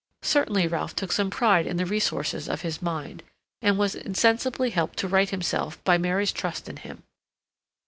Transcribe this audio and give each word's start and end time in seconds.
Certainly 0.23 0.65
Ralph 0.67 0.95
took 0.95 1.11
some 1.11 1.29
pride 1.29 1.67
in 1.67 1.77
the 1.77 1.85
resources 1.85 2.49
of 2.49 2.61
his 2.61 2.81
mind, 2.81 3.21
and 3.61 3.77
was 3.77 3.93
insensibly 3.93 4.71
helped 4.71 4.97
to 4.97 5.07
right 5.07 5.29
himself 5.29 5.77
by 5.83 5.99
Mary's 5.99 6.31
trust 6.33 6.67
in 6.67 6.77
him. 6.77 7.03